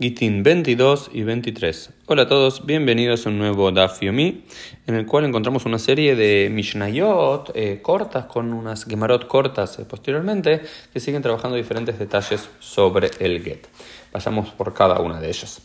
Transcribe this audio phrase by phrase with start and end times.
[0.00, 1.90] Gitin 22 y 23.
[2.06, 4.46] Hola a todos, bienvenidos a un nuevo Daf Yomi,
[4.86, 9.84] en el cual encontramos una serie de Mishnayot eh, cortas, con unas Gemarot cortas eh,
[9.84, 13.66] posteriormente, que siguen trabajando diferentes detalles sobre el Get.
[14.10, 15.60] Pasamos por cada una de ellas.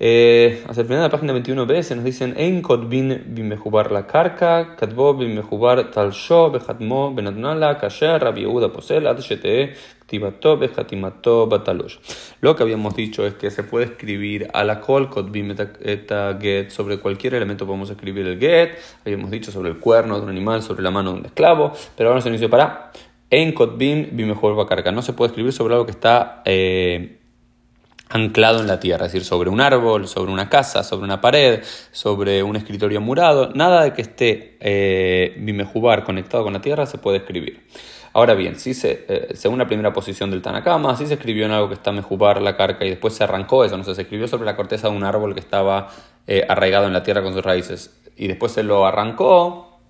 [0.00, 4.06] Eh, hacia el final de la página 21b se nos dicen Ein bin bimejubar la
[4.06, 9.18] carca, katbo bimejubar talsho, bejatmo, benatnala, kasher, rabi posel, ad
[12.40, 15.08] lo que habíamos dicho es que se puede escribir a la col
[16.40, 18.78] get sobre cualquier elemento podemos escribir el get.
[19.04, 22.10] Habíamos dicho sobre el cuerno de un animal, sobre la mano de un esclavo, pero
[22.10, 22.92] ahora nos dice para
[23.30, 24.92] en kotbim mejor carga.
[24.92, 27.18] No se puede escribir sobre algo que está eh,
[28.14, 31.64] anclado en la tierra, es decir, sobre un árbol, sobre una casa, sobre una pared,
[31.90, 36.98] sobre un escritorio murado, nada de que esté eh, bimejubar conectado con la tierra se
[36.98, 37.66] puede escribir.
[38.12, 41.50] Ahora bien, si se, eh, según la primera posición del Tanakama, si se escribió en
[41.50, 44.28] algo que está mejubar la carca y después se arrancó eso, no sé, se escribió
[44.28, 45.88] sobre la corteza de un árbol que estaba
[46.28, 49.80] eh, arraigado en la tierra con sus raíces y después se lo arrancó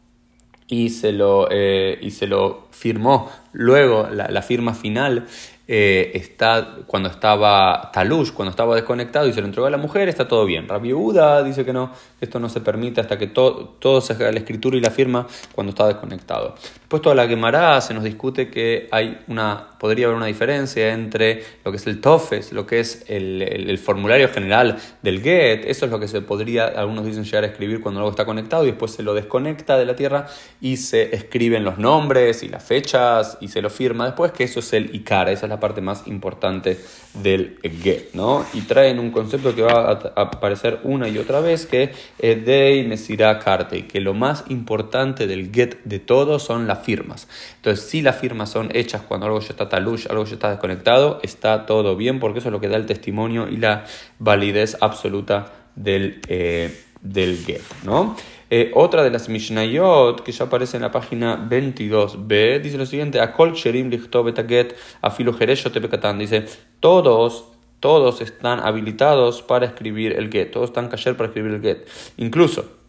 [0.67, 3.31] y se lo, eh, y se lo firmó.
[3.53, 5.27] Luego, la, la firma final
[5.67, 10.09] eh, está, cuando estaba Talush, cuando estaba desconectado y se lo entregó a la mujer,
[10.09, 10.69] está todo bien.
[10.69, 14.39] Rabbi Uda dice que no, esto no se permite hasta que todo se haga la
[14.39, 16.55] escritura y la firma cuando está desconectado.
[16.95, 21.43] Después toda la Gemara se nos discute que hay una, podría haber una diferencia entre
[21.65, 25.87] lo que es el TOFES, lo que es el, el, formulario general del GET, eso
[25.87, 28.69] es lo que se podría, algunos dicen llegar a escribir cuando algo está conectado y
[28.69, 30.27] después se lo desconecta de la tierra
[30.61, 34.61] y se escriben los nombres y las fechas y se lo firma después, que eso
[34.61, 36.79] es el ICAR, esa es la parte más importante
[37.15, 38.45] del get, ¿no?
[38.55, 42.85] Y traen un concepto que va a aparecer una y otra vez, que es de
[42.89, 47.29] Mesirá Karte, y que lo más importante del get de todo son las firmas.
[47.57, 51.21] Entonces, si las firmas son hechas cuando algo ya está talush, algo ya está desconectado,
[51.23, 53.85] está todo bien, porque eso es lo que da el testimonio y la
[54.19, 58.17] validez absoluta del, eh, del get, ¿no?
[58.51, 63.21] Eh, otra de las Mishnayot, que ya aparece en la página 22b, dice lo siguiente:
[63.21, 66.45] Akol Sherim Betaget, Afilo Dice:
[66.81, 67.45] Todos
[67.85, 71.87] todos están habilitados para escribir el get, todos están cayer para escribir el get.
[72.17, 72.84] Incluso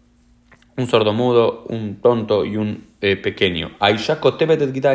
[0.78, 3.72] un sordomudo, un tonto y un eh, pequeño.
[3.80, 4.20] Aisha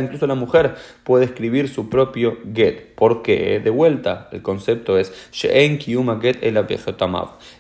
[0.01, 0.75] incluso la mujer
[1.05, 2.95] puede escribir su propio get.
[2.97, 5.79] porque De vuelta, el concepto es She'en
[6.21, 6.57] get el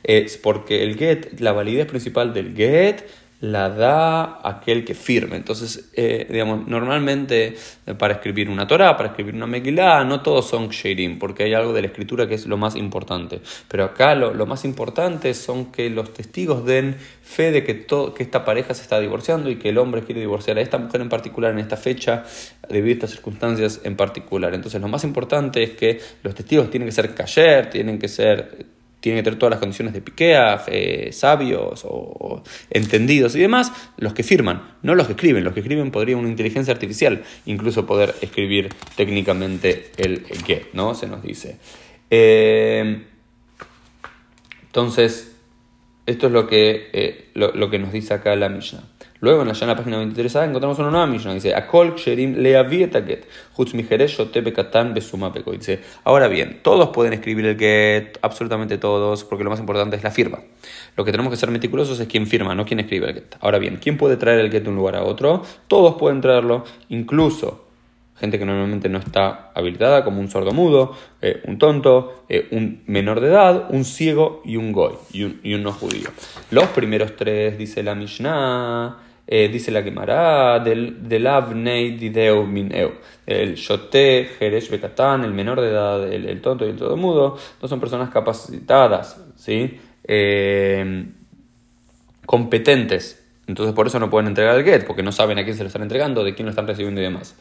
[0.02, 3.04] Es porque el get, la validez principal del get
[3.40, 5.36] la da aquel que firme.
[5.36, 7.56] Entonces, eh, digamos, normalmente
[7.86, 11.54] eh, para escribir una Torah, para escribir una Megillah, no todos son Kshirim, porque hay
[11.54, 13.40] algo de la escritura que es lo más importante.
[13.68, 18.12] Pero acá lo, lo más importante son que los testigos den fe de que, todo,
[18.12, 21.00] que esta pareja se está divorciando y que el hombre quiere divorciar a esta mujer
[21.00, 22.24] en particular en esta fecha,
[22.68, 24.52] debido a estas circunstancias en particular.
[24.54, 28.79] Entonces, lo más importante es que los testigos tienen que ser kasher, tienen que ser
[29.00, 34.12] tienen que tener todas las condiciones de piquea, eh, sabios o, entendidos y demás, los
[34.12, 35.42] que firman, no los que escriben.
[35.44, 40.94] Los que escriben podría una inteligencia artificial incluso poder escribir técnicamente el get, ¿no?
[40.94, 41.58] Se nos dice.
[42.10, 43.04] Eh,
[44.62, 45.36] entonces,
[46.06, 48.84] esto es lo que, eh, lo, lo que nos dice acá la Mishnah.
[49.20, 51.34] Luego en la, la página 23 encontramos una nueva Mishnah.
[51.34, 53.26] Dice, Akol Ksherim get,
[55.58, 60.02] Dice, ahora bien, todos pueden escribir el get, absolutamente todos, porque lo más importante es
[60.02, 60.38] la firma.
[60.96, 63.36] Lo que tenemos que ser meticulosos es quién firma, no quién escribe el get.
[63.40, 65.42] Ahora bien, ¿quién puede traer el get de un lugar a otro?
[65.68, 67.66] Todos pueden traerlo, incluso
[68.18, 72.82] gente que normalmente no está habilitada, como un sordo mudo, eh, un tonto, eh, un
[72.86, 76.10] menor de edad, un ciego y un goy, y un no judío.
[76.50, 78.98] Los primeros tres, dice la Mishnah,
[79.32, 82.94] eh, dice la Gemara, del, del Avnei Dideu Mineu.
[83.24, 87.68] El Shote, Jeresh Bekatán, el menor de edad, el, tonto y el todo mudo, no
[87.68, 89.78] son personas capacitadas, ¿sí?
[90.02, 91.06] Eh,
[92.26, 93.24] competentes.
[93.46, 95.68] Entonces por eso no pueden entregar el get, porque no saben a quién se lo
[95.68, 97.36] están entregando, de quién lo están recibiendo y demás.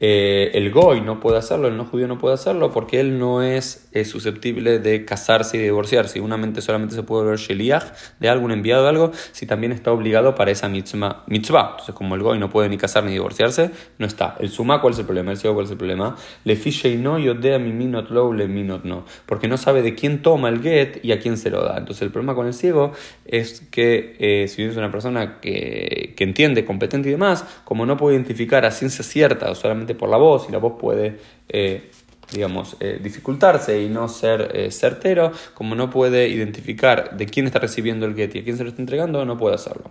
[0.00, 3.42] Eh, el goy no puede hacerlo, el no judío no puede hacerlo porque él no
[3.42, 6.20] es, susceptible de casarse y divorciarse.
[6.20, 7.84] Una solamente se puede ver sheliach
[8.20, 11.24] de algún enviado de algo si también está obligado para esa mitzvah.
[11.28, 14.36] Entonces, como el goy no puede ni casar ni divorciarse, no está.
[14.38, 15.32] El suma, ¿cuál es el problema?
[15.32, 16.16] El ciego, ¿cuál es el problema?
[16.44, 19.04] Le fiche y no, yodea mi minot low, le minot no.
[19.26, 21.76] Porque no sabe de quién toma el get y a quién se lo da.
[21.76, 22.92] Entonces, el problema con el ciego
[23.24, 27.96] es que eh, si es una persona que, que entiende, competente y demás, como no
[27.96, 31.18] puede identificar a ciencia cierta o solamente por la voz y la voz puede,
[31.48, 31.90] eh,
[32.32, 37.58] digamos, eh, dificultarse y no ser eh, certero, como no puede identificar de quién está
[37.58, 39.90] recibiendo el get y a quién se lo está entregando, no puede hacerlo.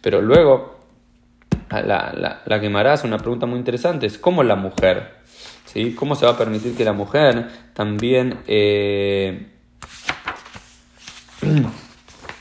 [0.00, 0.80] Pero luego,
[1.70, 5.14] la, la, la quemará hace una pregunta muy interesante, es cómo la mujer,
[5.64, 5.94] ¿sí?
[5.94, 8.40] ¿Cómo se va a permitir que la mujer también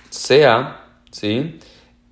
[0.10, 1.60] sea, ¿sí?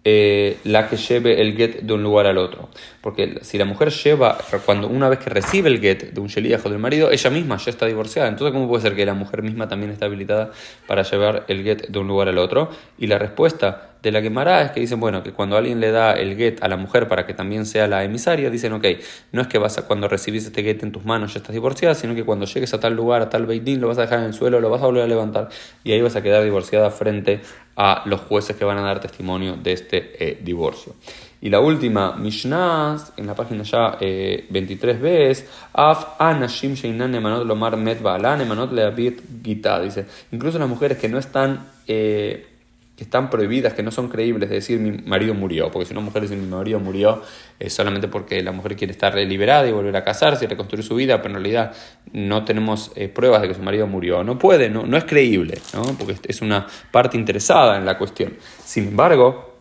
[0.09, 2.69] Eh, la que lleve el get de un lugar al otro.
[3.01, 6.63] Porque si la mujer lleva, cuando una vez que recibe el get de un sheliach
[6.63, 8.29] del marido, ella misma ya está divorciada.
[8.29, 10.51] Entonces, ¿cómo puede ser que la mujer misma también está habilitada
[10.87, 12.69] para llevar el get de un lugar al otro?
[12.97, 16.13] Y la respuesta de la Gemara es que dicen, bueno, que cuando alguien le da
[16.13, 18.85] el get a la mujer para que también sea la emisaria, dicen, ok,
[19.33, 21.95] no es que vas a, cuando recibís este get en tus manos ya estás divorciada,
[21.95, 24.25] sino que cuando llegues a tal lugar, a tal beitín, lo vas a dejar en
[24.25, 25.49] el suelo, lo vas a volver a levantar
[25.83, 27.41] y ahí vas a quedar divorciada frente
[27.77, 30.95] a los jueces que van a dar testimonio de este eh, divorcio.
[31.39, 37.45] Y la última Mishnah, en la página ya eh, 23b, es Af anashim sheinan emanot
[37.45, 39.79] lomar met baalan emanot leabit gita.
[39.79, 41.67] Dice, incluso las mujeres que no están...
[41.87, 42.56] Eh,
[42.97, 46.01] que están prohibidas, que no son creíbles, de decir mi marido murió, porque si una
[46.01, 47.21] mujer dice mi marido murió
[47.59, 50.95] es solamente porque la mujer quiere estar liberada y volver a casarse y reconstruir su
[50.95, 51.73] vida, pero en realidad
[52.11, 54.23] no tenemos eh, pruebas de que su marido murió.
[54.23, 55.83] No puede, no, no es creíble, ¿no?
[55.97, 58.33] porque es una parte interesada en la cuestión.
[58.65, 59.56] Sin embargo,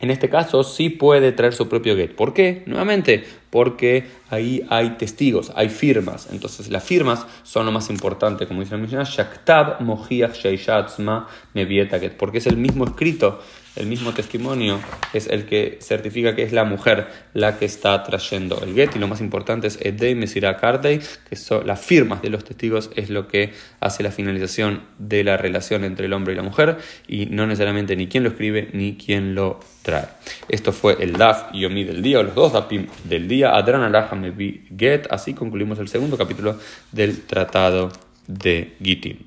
[0.00, 2.14] en este caso sí puede traer su propio get.
[2.14, 2.62] ¿Por qué?
[2.66, 6.28] Nuevamente, porque ahí hay testigos, hay firmas.
[6.32, 11.98] Entonces las firmas son lo más importante, como dice la Mishnah, Shaktab Mojiach Sheishatzma Mevieta
[11.98, 13.40] Get, porque es el mismo escrito
[13.76, 14.80] el mismo testimonio
[15.12, 18.98] es el que certifica que es la mujer la que está trayendo el get y
[18.98, 23.10] lo más importante es Edei Mesira Kardei, que son las firmas de los testigos es
[23.10, 26.78] lo que hace la finalización de la relación entre el hombre y la mujer
[27.08, 30.06] y no necesariamente ni quién lo escribe ni quién lo trae.
[30.48, 33.82] Esto fue el Daf y Yomi del día, o los dos Dafim del día, Adran
[33.82, 36.58] Alaha Mevi Get, así concluimos el segundo capítulo
[36.92, 37.90] del Tratado
[38.26, 39.18] de Gitim.